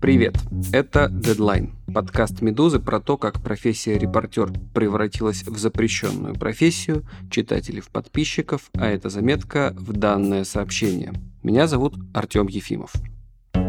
[0.00, 0.38] Привет!
[0.72, 7.90] Это Deadline, подкаст «Медузы» про то, как профессия репортер превратилась в запрещенную профессию, читателей в
[7.90, 11.12] подписчиков, а это заметка в данное сообщение.
[11.42, 12.94] Меня зовут Артем Ефимов.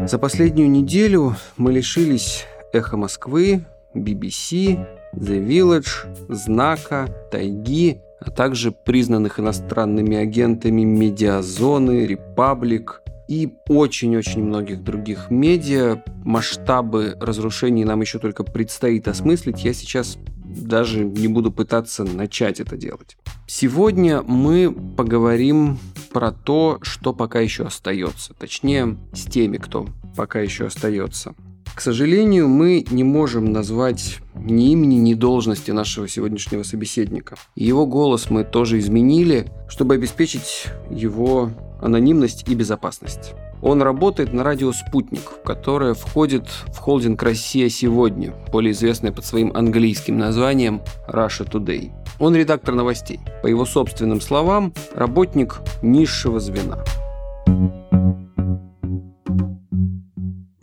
[0.06, 9.38] За последнюю неделю мы лишились «Эхо Москвы», BBC, The Village, Знака, Тайги, а также признанных
[9.38, 13.01] иностранными агентами Медиазоны, Репаблик,
[13.32, 16.02] и очень-очень многих других медиа.
[16.22, 19.64] Масштабы разрушений нам еще только предстоит осмыслить.
[19.64, 23.16] Я сейчас даже не буду пытаться начать это делать.
[23.46, 25.78] Сегодня мы поговорим
[26.12, 28.34] про то, что пока еще остается.
[28.34, 31.34] Точнее, с теми, кто пока еще остается.
[31.74, 37.36] К сожалению, мы не можем назвать ни имени, ни должности нашего сегодняшнего собеседника.
[37.56, 41.50] Его голос мы тоже изменили, чтобы обеспечить его
[41.82, 43.34] анонимность и безопасность.
[43.60, 49.52] Он работает на радио «Спутник», которое входит в холдинг «Россия сегодня», более известное под своим
[49.54, 51.92] английским названием «Russia Today».
[52.18, 53.20] Он редактор новостей.
[53.42, 56.82] По его собственным словам, работник низшего звена.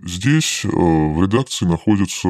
[0.03, 2.27] Здесь э, в редакции находятся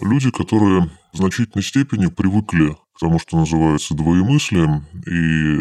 [0.00, 5.58] люди, которые в значительной степени привыкли к тому, что называется двоемыслием, и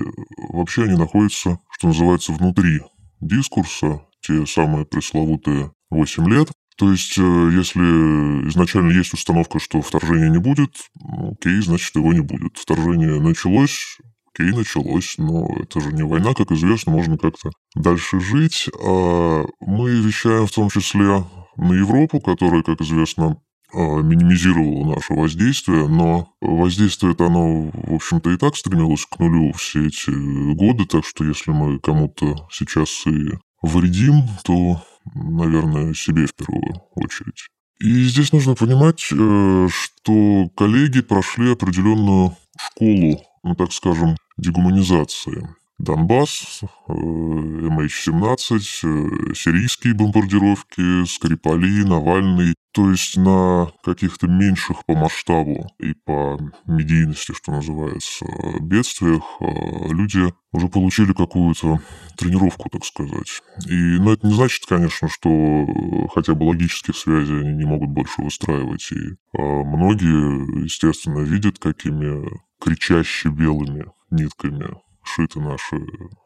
[0.54, 2.82] вообще они находятся, что называется, внутри
[3.22, 6.52] дискурса, те самые пресловутые 8 лет.
[6.78, 7.22] То есть, э,
[7.54, 12.58] если изначально есть установка, что вторжения не будет, ну, окей, значит, его не будет.
[12.58, 13.98] Вторжение началось,
[14.34, 18.70] окей, началось, но это же не война, как известно, можно как-то дальше жить.
[18.84, 21.24] А мы вещаем в том числе
[21.58, 23.38] на Европу, которая, как известно,
[23.74, 29.54] а, минимизировала наше воздействие, но воздействие это оно, в общем-то, и так стремилось к нулю
[29.54, 30.12] все эти
[30.56, 33.30] годы, так что если мы кому-то сейчас и
[33.62, 34.82] вредим, то,
[35.14, 37.48] наверное, себе в первую очередь.
[37.80, 45.48] И здесь нужно понимать, э, что коллеги прошли определенную школу, ну так скажем, дегуманизации.
[45.80, 52.54] Донбасс, MH17, э, э, сирийские бомбардировки, Скрипали, Навальный.
[52.74, 58.26] То есть на каких-то меньших по масштабу и по медийности, что называется,
[58.62, 61.80] бедствиях э, люди уже получили какую-то
[62.18, 63.42] тренировку, так сказать.
[63.68, 68.22] И, ну, это не значит, конечно, что хотя бы логических связей они не могут больше
[68.22, 68.90] выстраивать.
[68.92, 72.26] И многие, естественно, видят, какими
[72.62, 75.78] кричаще белыми нитками шито наше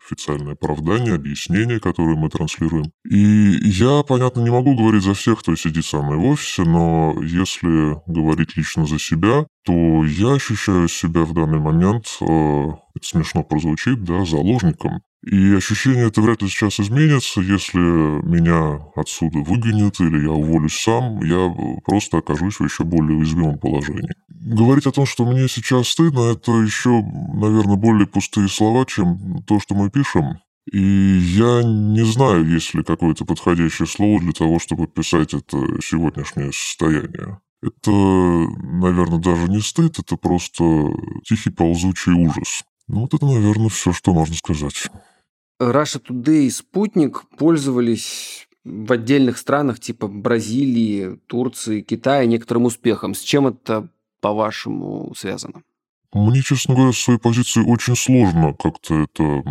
[0.04, 2.92] официальное оправдание, объяснение, которое мы транслируем.
[3.10, 7.16] И я, понятно, не могу говорить за всех, кто сидит со мной в офисе, но
[7.22, 13.44] если говорить лично за себя, то я ощущаю себя в данный момент, э, это смешно
[13.44, 20.24] прозвучит, да, заложником и ощущение это вряд ли сейчас изменится, если меня отсюда выгонят или
[20.24, 21.52] я уволюсь сам, я
[21.84, 24.14] просто окажусь в еще более уязвимом положении.
[24.30, 27.02] Говорить о том, что мне сейчас стыдно, это еще,
[27.34, 30.38] наверное, более пустые слова, чем то, что мы пишем.
[30.72, 36.52] И я не знаю, есть ли какое-то подходящее слово для того, чтобы описать это сегодняшнее
[36.52, 37.40] состояние.
[37.64, 40.64] Это, наверное, даже не стыд, это просто
[41.24, 42.64] тихий ползучий ужас.
[42.88, 44.88] Ну вот это, наверное, все, что можно сказать.
[45.60, 53.14] Russia Today и Спутник пользовались в отдельных странах типа Бразилии, Турции, Китая некоторым успехом.
[53.14, 53.90] С чем это,
[54.22, 55.62] по-вашему, связано?
[56.14, 59.44] Мне, честно говоря, с своей позиции очень сложно как-то это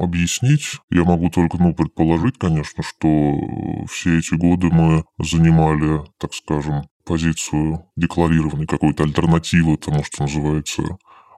[0.00, 0.80] объяснить.
[0.90, 7.86] Я могу только, ну, предположить, конечно, что все эти годы мы занимали, так скажем, позицию
[7.96, 10.82] декларированной какой-то альтернативы тому, что называется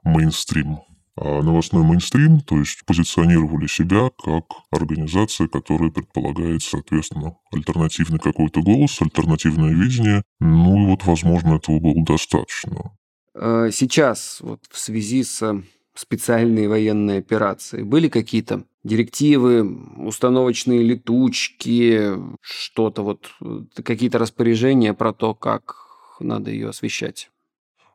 [0.03, 0.79] мейнстрим
[1.17, 9.73] новостной мейнстрим, то есть позиционировали себя как организация, которая предполагает, соответственно, альтернативный какой-то голос, альтернативное
[9.73, 10.23] видение.
[10.39, 12.91] Ну и вот, возможно, этого было достаточно.
[13.33, 15.61] А сейчас, вот в связи с
[15.93, 19.63] специальной военной операцией, были какие-то директивы,
[19.97, 22.11] установочные летучки,
[22.41, 23.31] что-то вот,
[23.83, 25.75] какие-то распоряжения про то, как
[26.19, 27.31] надо ее освещать?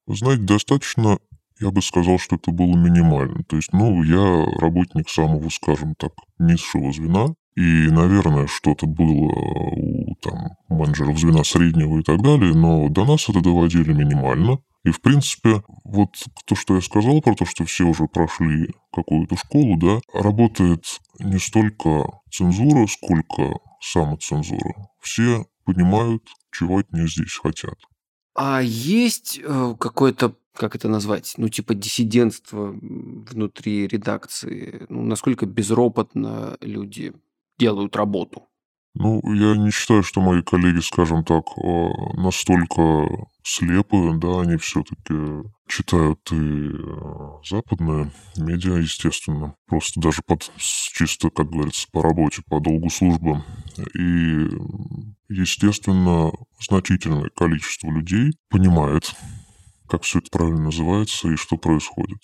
[0.07, 1.19] Знаете, достаточно
[1.61, 3.45] я бы сказал, что это было минимально.
[3.45, 10.15] То есть, ну, я работник самого, скажем так, низшего звена, и, наверное, что-то было у
[10.23, 14.59] там, менеджеров звена среднего и так далее, но до нас это доводили минимально.
[14.83, 16.11] И, в принципе, вот
[16.47, 20.85] то, что я сказал про то, что все уже прошли какую-то школу, да, работает
[21.19, 24.89] не столько цензура, сколько самоцензура.
[25.01, 27.77] Все понимают, чего от нее здесь хотят.
[28.35, 34.87] А есть э, какое-то, как это назвать, ну типа диссидентство внутри редакции?
[34.89, 37.13] Ну, насколько безропотно люди
[37.59, 38.47] делают работу?
[38.95, 43.09] Ну, я не считаю, что мои коллеги, скажем так, э, настолько
[43.45, 45.15] слепы, да, они все-таки
[45.69, 52.59] читают и э, западные медиа, естественно, просто даже под чисто, как говорится, по работе, по
[52.59, 53.45] долгу службы.
[53.95, 54.49] И,
[55.29, 59.15] естественно, значительное количество людей понимает,
[59.91, 62.21] как все это правильно называется и что происходит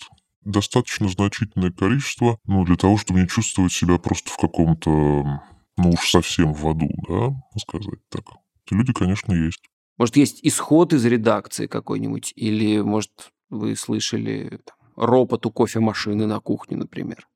[0.47, 4.89] достаточно значительное количество, ну, для того, чтобы не чувствовать себя просто в каком-то
[5.77, 7.29] ну уж совсем в аду, да,
[7.59, 8.23] сказать так.
[8.71, 9.63] Люди, конечно, есть.
[9.97, 12.33] Может, есть исход из редакции какой-нибудь?
[12.35, 17.27] Или, может, вы слышали там, ропот у кофемашины на кухне, например?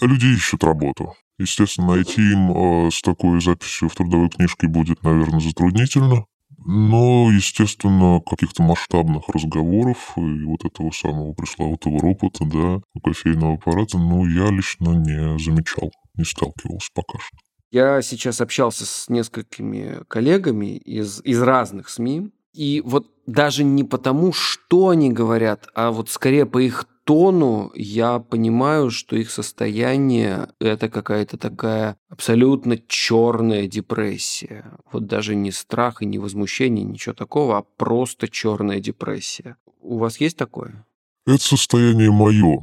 [0.00, 1.14] Люди ищут работу.
[1.38, 6.26] Естественно, найти им э, с такой записью в трудовой книжке будет, наверное, затруднительно.
[6.64, 13.98] Но, естественно, каких-то масштабных разговоров и вот этого самого пресловутого ропота, да, у кофейного аппарата,
[13.98, 17.36] ну, я лично не замечал, не сталкивался пока что.
[17.70, 24.32] Я сейчас общался с несколькими коллегами из, из разных СМИ, и вот даже не потому,
[24.32, 30.88] что они говорят, а вот скорее по их тону я понимаю, что их состояние это
[30.88, 34.72] какая-то такая абсолютно черная депрессия.
[34.92, 39.56] Вот даже не страх и не возмущение, ничего такого, а просто черная депрессия.
[39.80, 40.86] У вас есть такое?
[41.26, 42.60] Это состояние мое,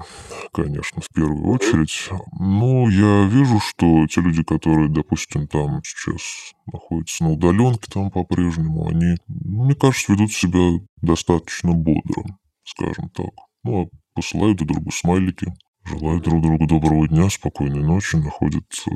[0.54, 2.10] конечно, в первую очередь.
[2.40, 8.88] Но я вижу, что те люди, которые, допустим, там сейчас находятся на удаленке там по-прежнему,
[8.88, 12.24] они, мне кажется, ведут себя достаточно бодро,
[12.64, 13.32] скажем так.
[13.64, 15.54] Ну, а посылают друг другу смайлики,
[15.86, 18.92] желают друг другу доброго дня, спокойной ночи, находят э,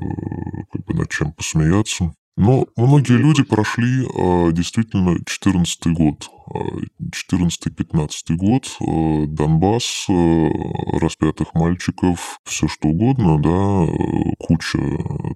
[0.71, 2.13] как бы над чем посмеяться.
[2.37, 6.29] Но многие люди прошли а, действительно 14 год.
[6.47, 8.67] 14-15 а, год,
[9.29, 10.05] Донбасс,
[11.01, 13.87] распятых мальчиков, все что угодно, да,
[14.37, 14.77] куча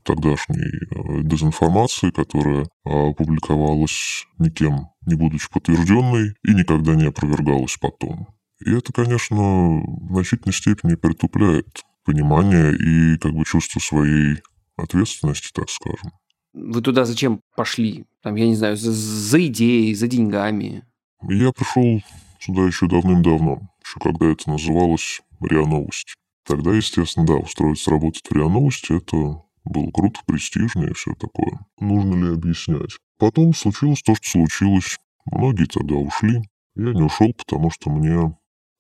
[0.03, 8.27] тогдашней дезинформации, которая публиковалась никем, не будучи подтвержденной и никогда не опровергалась потом.
[8.65, 14.41] И это, конечно, в значительной степени притупляет понимание и как бы чувство своей
[14.75, 16.11] ответственности, так скажем.
[16.53, 18.05] Вы туда зачем пошли?
[18.21, 20.83] Там, я не знаю, за, за идеей, за деньгами?
[21.21, 22.01] Я пришел
[22.39, 26.13] сюда еще давным-давно, еще когда это называлось РИА Новости.
[26.45, 31.59] Тогда, естественно, да, устроиться работать в РИА Новости, это было круто, престижно и все такое.
[31.79, 32.97] Нужно ли объяснять?
[33.17, 34.97] Потом случилось то, что случилось.
[35.25, 36.41] Многие тогда ушли.
[36.75, 38.35] Я не ушел, потому что мне...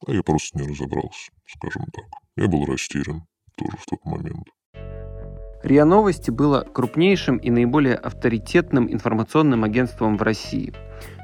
[0.07, 2.05] А я просто не разобрался, скажем так.
[2.35, 3.23] Я был растерян
[3.55, 4.47] тоже в тот момент.
[5.61, 10.73] РИА Новости было крупнейшим и наиболее авторитетным информационным агентством в России.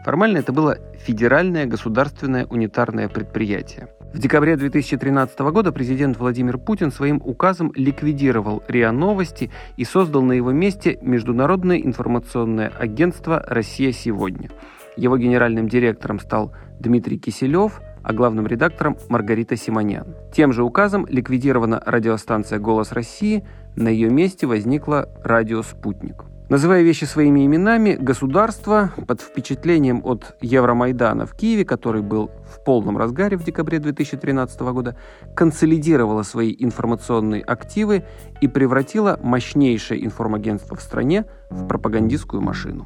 [0.04, 3.88] Формально это было федеральное государственное унитарное предприятие.
[4.14, 10.34] В декабре 2013 года президент Владимир Путин своим указом ликвидировал РИА Новости и создал на
[10.34, 14.50] его месте Международное информационное агентство «Россия сегодня».
[14.98, 20.16] Его генеральным директором стал Дмитрий Киселев, а главным редактором Маргарита Симонян.
[20.32, 23.44] Тем же указом ликвидирована радиостанция «Голос России»,
[23.76, 26.24] на ее месте возникла радио «Спутник».
[26.48, 33.00] Называя вещи своими именами, государство под впечатлением от Евромайдана в Киеве, который был в полном
[33.00, 34.96] разгаре в декабре 2013 года,
[35.36, 38.04] консолидировало свои информационные активы
[38.42, 42.86] и превратило мощнейшее информагентство в стране в пропагандистскую машину.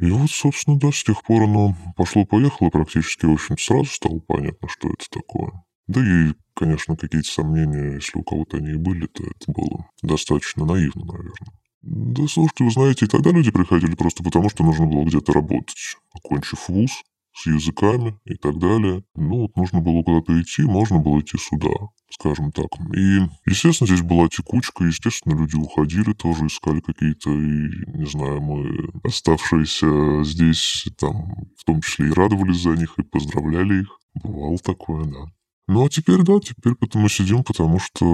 [0.00, 4.68] И вот, собственно, да, с тех пор оно пошло-поехало, практически, в общем сразу стало понятно,
[4.68, 5.52] что это такое.
[5.88, 10.64] Да и, конечно, какие-то сомнения, если у кого-то они и были, то это было достаточно
[10.64, 11.52] наивно, наверное.
[11.82, 15.96] Да, слушайте, вы знаете, и тогда люди приходили просто потому, что нужно было где-то работать.
[16.12, 17.02] Окончив вуз,
[17.34, 19.04] с языками и так далее.
[19.14, 21.70] Ну, вот нужно было куда-то идти, можно было идти сюда,
[22.10, 22.68] скажем так.
[22.94, 28.90] И, естественно, здесь была текучка, естественно, люди уходили тоже, искали какие-то, и, не знаю, мы,
[29.04, 33.98] оставшиеся здесь, там, в том числе и радовались за них, и поздравляли их.
[34.22, 35.26] Бывало такое, да.
[35.68, 38.04] Ну, а теперь, да, теперь мы сидим, потому что,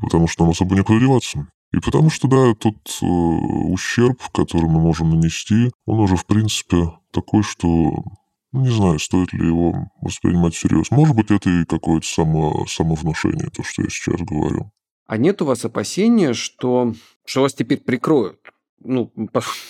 [0.00, 1.46] потому что нам особо некуда деваться.
[1.72, 6.92] И потому что, да, тот э, ущерб, который мы можем нанести, он уже, в принципе,
[7.12, 8.04] такой, что
[8.52, 10.90] не знаю, стоит ли его воспринимать всерьез.
[10.90, 14.70] Может быть, это и какое-то само, самовнушение, то, что я сейчас говорю.
[15.06, 18.40] А нет у вас опасения, что, что вас теперь прикроют?
[18.80, 19.12] ну,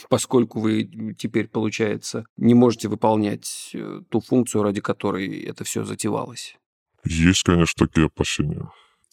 [0.08, 6.56] поскольку вы теперь, получается, не можете выполнять э, ту функцию, ради которой это все затевалось?
[7.04, 8.70] Есть, конечно, такие опасения,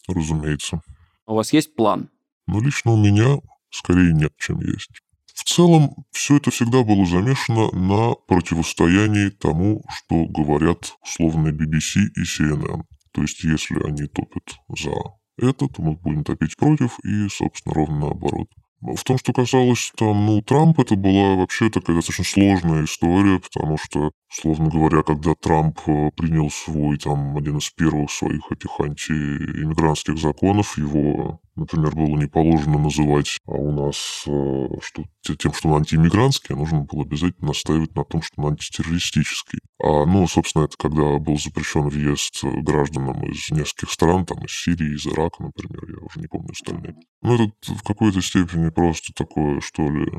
[0.07, 0.81] разумеется.
[1.25, 2.09] У вас есть план?
[2.47, 5.01] Ну, лично у меня скорее нет, чем есть.
[5.35, 12.23] В целом, все это всегда было замешано на противостоянии тому, что говорят условно BBC и
[12.23, 12.83] CNN.
[13.11, 14.93] То есть, если они топят за
[15.37, 18.47] это, то мы будем топить против, и, собственно, ровно наоборот.
[18.81, 23.77] В том, что касалось там, ну, Трампа, это была вообще такая достаточно сложная история, потому
[23.77, 30.17] что, условно говоря, когда Трамп э, принял свой, там, один из первых своих этих антииммигрантских
[30.17, 35.77] законов, его Например, было не положено называть а у нас э, что, тем, что он
[35.77, 39.59] антииммигрантский, а нужно было обязательно настаивать на том, что он антитеррористический.
[39.81, 44.95] А, ну, собственно, это когда был запрещен въезд гражданам из нескольких стран, там, из Сирии,
[44.95, 46.95] из Ирака, например, я уже не помню остальные.
[47.21, 50.11] Ну, это в какой-то степени просто такое, что ли,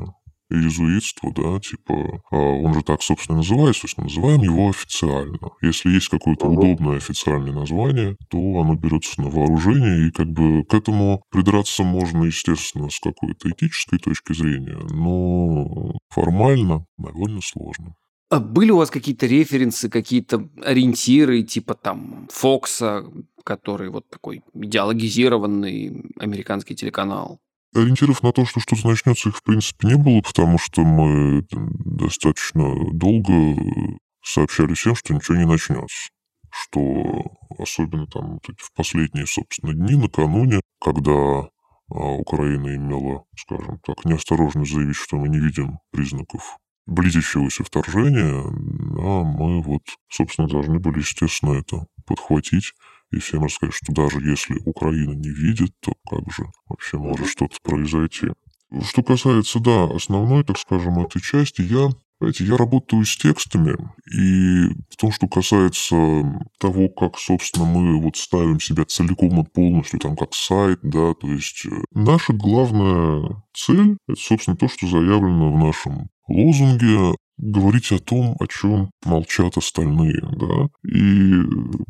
[0.49, 5.51] иезуитству, да, типа, а он же так, собственно, называется, то есть называем его официально.
[5.61, 10.73] Если есть какое-то удобное официальное название, то оно берется на вооружение, и как бы к
[10.73, 17.95] этому придраться можно, естественно, с какой-то этической точки зрения, но формально довольно сложно.
[18.29, 23.05] А были у вас какие-то референсы, какие-то ориентиры, типа там Фокса,
[23.45, 27.39] который вот такой идеологизированный американский телеканал?
[27.81, 32.73] Ориентиров на то, что что-то начнется, их в принципе не было, потому что мы достаточно
[32.93, 33.55] долго
[34.23, 36.09] сообщали всем, что ничего не начнется.
[36.49, 37.23] Что
[37.57, 41.49] особенно там в последние, собственно, дни накануне, когда а,
[41.89, 49.61] Украина имела, скажем так, неосторожность заявить, что мы не видим признаков близящегося вторжения, а мы
[49.61, 52.73] вот, собственно, должны были, естественно, это подхватить
[53.11, 57.55] и всем рассказать, что даже если Украина не видит, то как же вообще может что-то
[57.63, 58.27] произойти.
[58.83, 63.77] Что касается, да, основной, так скажем, этой части, я Понимаете, я работаю с текстами,
[64.11, 65.95] и в том, что касается
[66.59, 71.27] того, как, собственно, мы вот ставим себя целиком и полностью, там, как сайт, да, то
[71.27, 77.99] есть э, наша главная цель– это, собственно, то, что заявлено в нашем лозунге говорить о
[77.99, 80.69] том, о чем молчат остальные, да.
[80.83, 81.41] И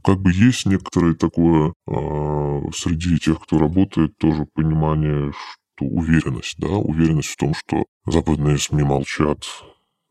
[0.04, 6.70] как бы есть некоторое такое э, среди тех, кто работает, тоже понимание, что уверенность, да,
[6.70, 9.46] уверенность в том, что западные СМИ молчат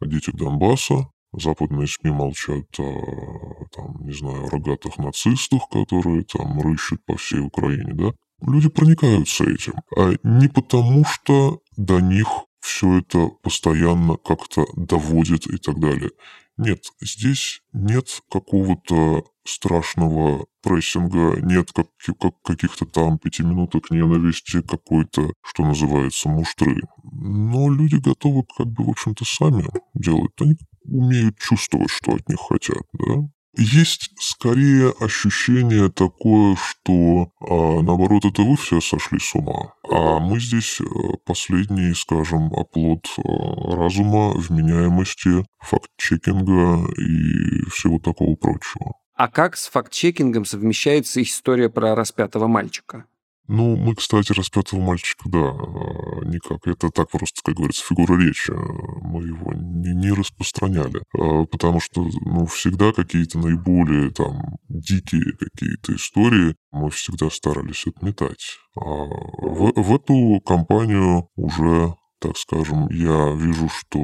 [0.00, 7.05] о детях Донбасса, западные СМИ молчат о, там, не знаю, рогатых нацистах, которые там рыщут
[7.05, 8.12] по всей Украине, да.
[8.43, 9.75] Люди проникаются этим.
[9.97, 12.26] А не потому, что до них
[12.66, 16.11] все это постоянно как-то доводит и так далее.
[16.56, 21.87] Нет, здесь нет какого-то страшного прессинга, нет как,
[22.18, 26.80] как каких-то там пяти минуток ненависти какой-то, что называется, муштры.
[27.04, 30.32] Но люди готовы как бы, в общем-то, сами делать.
[30.40, 33.28] Они умеют чувствовать, что от них хотят, да?
[33.58, 40.38] Есть скорее ощущение такое, что а, наоборот это вы все сошли с ума, а мы
[40.40, 40.84] здесь э,
[41.25, 48.92] последний, скажем, оплот а, разума, вменяемости, факт-чекинга и всего такого прочего.
[49.14, 53.06] А как с факт-чекингом совмещается история про распятого мальчика?
[53.49, 56.67] Ну, мы, кстати, распятого мальчика, да, а, никак.
[56.67, 58.53] Это так просто, как говорится, фигура речи.
[58.53, 61.03] Мы его не, не распространяли.
[61.17, 68.59] А, потому что, ну, всегда какие-то наиболее там дикие какие-то истории мы всегда старались отметать.
[68.75, 74.00] А в, в эту компанию уже так скажем, я вижу, что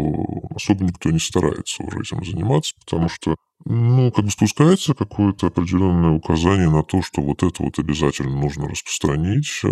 [0.55, 6.11] особо никто не старается уже этим заниматься, потому что ну, как бы спускается какое-то определенное
[6.11, 9.69] указание на то, что вот это вот обязательно нужно распространить, э,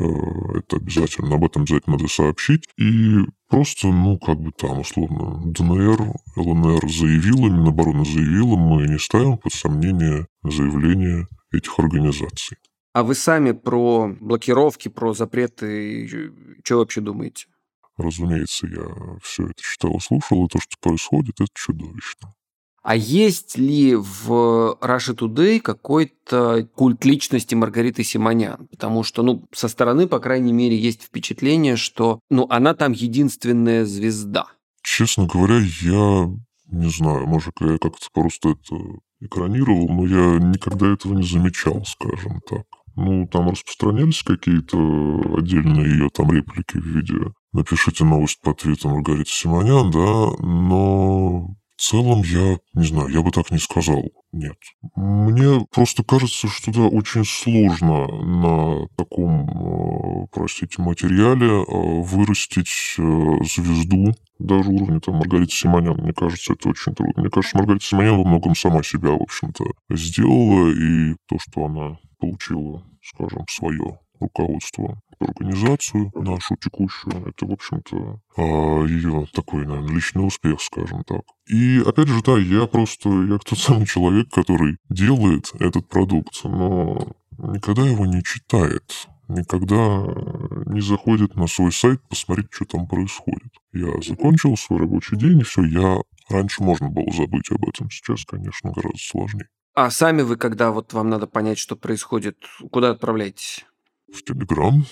[0.59, 2.68] это обязательно, об этом обязательно надо сообщить.
[2.78, 3.18] И
[3.49, 9.52] просто, ну, как бы там, условно, ДНР, ЛНР заявила, Минобороны заявила, мы не ставим под
[9.52, 12.59] сомнение заявление этих организаций.
[12.92, 16.32] А вы сами про блокировки, про запреты,
[16.64, 17.47] что вообще думаете?
[17.97, 22.35] Разумеется, я все это читал, слушал, и то, что происходит, это чудовищно.
[22.82, 28.68] А есть ли в Russia Today какой-то культ личности Маргариты Симонян?
[28.70, 33.84] Потому что, ну, со стороны, по крайней мере, есть впечатление, что, ну, она там единственная
[33.84, 34.46] звезда.
[34.82, 36.30] Честно говоря, я
[36.70, 38.76] не знаю, может, я как-то просто это
[39.20, 42.64] экранировал, но я никогда этого не замечал, скажем так.
[42.96, 44.78] Ну, там распространялись какие-то
[45.37, 47.32] отдельные ее там реплики в видео.
[47.52, 53.50] Напишите новость по твиту Маргариты Симонян, да, но целом я, не знаю, я бы так
[53.50, 54.04] не сказал.
[54.32, 54.56] Нет.
[54.94, 63.44] Мне просто кажется, что да, очень сложно на таком, э, простите, материале э, вырастить э,
[63.44, 65.96] звезду даже уровня там Маргариты Симонян.
[65.96, 67.22] Мне кажется, это очень трудно.
[67.22, 71.99] Мне кажется, Маргарита Симонян во многом сама себя, в общем-то, сделала, и то, что она
[72.18, 77.29] получила, скажем, свое руководство организацию нашу текущую.
[77.29, 81.23] Это, в общем-то, а, ее такой, наверное, личный успех, скажем так.
[81.49, 87.15] И, опять же, да, я просто, я тот самый человек, который делает этот продукт, но
[87.39, 90.05] никогда его не читает никогда
[90.67, 93.53] не заходит на свой сайт посмотреть, что там происходит.
[93.73, 95.99] Я закончил свой рабочий день, и все, я...
[96.29, 99.49] Раньше можно было забыть об этом, сейчас, конечно, гораздо сложнее.
[99.75, 102.37] А сами вы, когда вот вам надо понять, что происходит,
[102.71, 103.65] куда отправляетесь?
[104.12, 104.85] В Телеграм,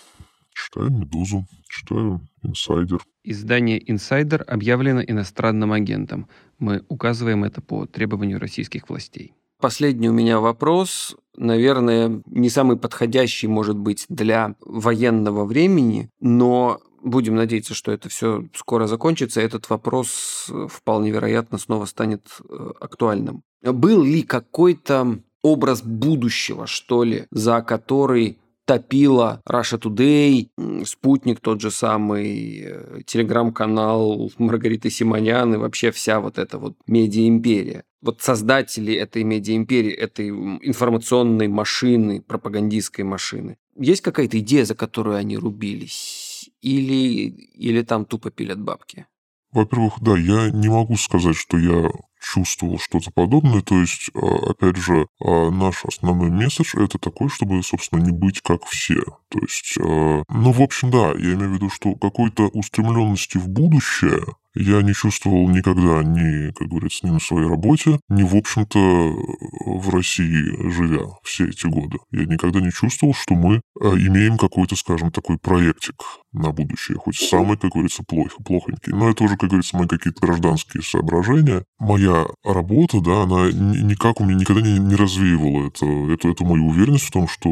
[0.55, 3.03] читаю «Медузу», читаю «Инсайдер».
[3.25, 6.29] Издание «Инсайдер» объявлено иностранным агентом.
[6.59, 9.35] Мы указываем это по требованию российских властей.
[9.61, 17.35] Последний у меня вопрос, наверное, не самый подходящий, может быть, для военного времени, но будем
[17.35, 19.41] надеяться, что это все скоро закончится.
[19.41, 23.43] Этот вопрос вполне вероятно снова станет э, актуальным.
[23.63, 31.71] Был ли какой-то образ будущего, что ли, за который топила Russia Today, Спутник тот же
[31.71, 37.85] самый, э, телеграм-канал Маргариты Симонян и вообще вся вот эта вот медиа-империя.
[38.03, 43.57] Вот создатели этой медиа-империи, этой информационной машины, пропагандистской машины.
[43.75, 46.51] Есть какая-то идея, за которую они рубились?
[46.61, 49.07] Или, или там тупо пилят бабки?
[49.51, 53.63] Во-первых, да, я не могу сказать, что я чувствовал что-то подобное.
[53.63, 58.41] То есть, а, опять же, а, наш основной месседж это такой, чтобы, собственно, не быть
[58.43, 59.01] как все.
[59.29, 63.49] То есть, а, ну, в общем, да, я имею в виду, что какой-то устремленности в
[63.49, 64.23] будущее
[64.59, 69.89] я не чувствовал никогда ни, как говорится, ни на своей работе, ни, в общем-то, в
[69.91, 71.99] России живя все эти годы.
[72.11, 75.97] Я никогда не чувствовал, что мы имеем какой-то, скажем, такой проектик
[76.33, 78.93] на будущее, хоть самый, как говорится, плох, плохонький.
[78.93, 81.65] Но это уже, как говорится, мои какие-то гражданские соображения.
[81.79, 86.67] Моя работа, да, она никак у меня никогда не, не развеивала это, это, эту мою
[86.67, 87.49] уверенность в том, что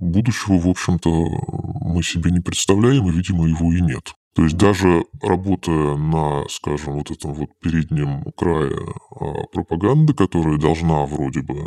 [0.00, 4.14] будущего, в общем-то, мы себе не представляем, и, видимо, его и нет.
[4.34, 8.76] То есть даже работая на, скажем, вот этом вот переднем крае
[9.12, 11.66] а, пропаганды, которая должна вроде бы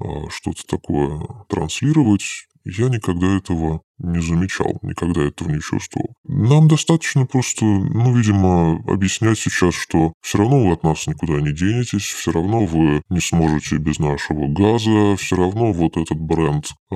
[0.00, 6.14] а, что-то такое транслировать, я никогда этого не замечал, никогда этого не чувствовал.
[6.24, 11.52] Нам достаточно просто, ну, видимо, объяснять сейчас, что все равно вы от нас никуда не
[11.52, 16.94] денетесь, все равно вы не сможете без нашего газа, все равно вот этот бренд а,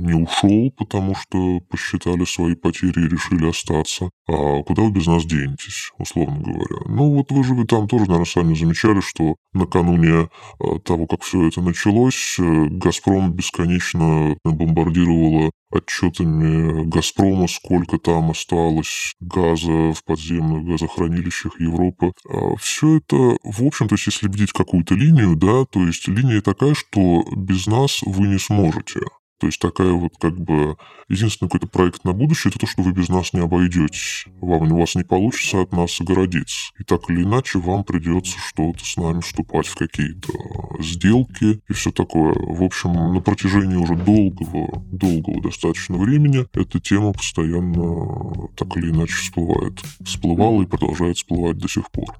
[0.00, 4.10] не ушел, потому что посчитали свои потери и решили остаться.
[4.28, 6.82] А куда вы без нас денетесь, условно говоря?
[6.86, 11.48] Ну, вот вы же там тоже, наверное, сами замечали, что накануне а, того, как все
[11.48, 21.60] это началось, э, «Газпром» бесконечно бомбардировала отчетами «Газпрома», сколько там осталось газа в подземных газохранилищах
[21.60, 22.12] Европы.
[22.28, 26.40] А Все это, в общем, то есть если видеть какую-то линию, да, то есть линия
[26.40, 29.00] такая, что без нас вы не сможете.
[29.40, 30.76] То есть такая вот как бы
[31.08, 34.26] единственный какой-то проект на будущее, это то, что вы без нас не обойдетесь.
[34.42, 36.72] Вам, у вас не получится от нас огородиться.
[36.78, 40.30] И так или иначе вам придется что-то с нами вступать в какие-то
[40.78, 42.34] сделки и все такое.
[42.34, 49.14] В общем, на протяжении уже долгого, долгого достаточно времени эта тема постоянно так или иначе
[49.14, 49.80] всплывает.
[50.04, 52.14] Всплывала и продолжает всплывать до сих пор.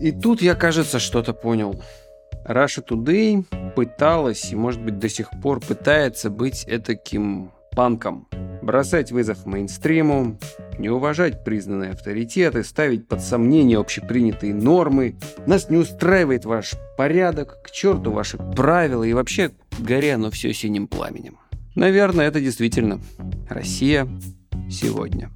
[0.00, 1.82] И тут я, кажется, что-то понял.
[2.48, 8.26] Russia Today пыталась и, может быть, до сих пор пытается быть этаким панком.
[8.62, 10.38] Бросать вызов мейнстриму,
[10.78, 15.16] не уважать признанные авторитеты, ставить под сомнение общепринятые нормы.
[15.46, 20.88] Нас не устраивает ваш порядок, к черту ваши правила и вообще горя оно все синим
[20.88, 21.38] пламенем.
[21.74, 22.98] Наверное, это действительно
[23.48, 24.08] Россия
[24.70, 25.30] сегодня.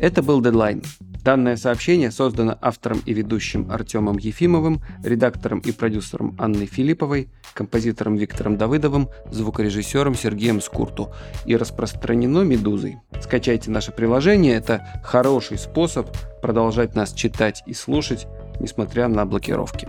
[0.00, 0.82] Это был дедлайн.
[1.24, 8.56] Данное сообщение создано автором и ведущим Артемом Ефимовым, редактором и продюсером Анной Филипповой, композитором Виктором
[8.56, 11.12] Давыдовым, звукорежиссером Сергеем Скурту
[11.44, 12.98] и распространено «Медузой».
[13.20, 16.08] Скачайте наше приложение, это хороший способ
[16.40, 18.26] продолжать нас читать и слушать,
[18.58, 19.88] несмотря на блокировки.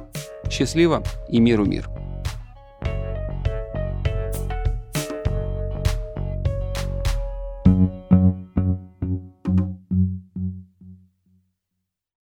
[0.50, 1.88] Счастливо и миру мир!
[1.88, 2.01] thank